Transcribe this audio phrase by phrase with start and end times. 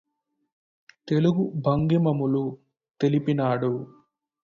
[1.07, 2.43] తెలుగు భంగిమములు
[2.99, 3.71] తెలిపినాడు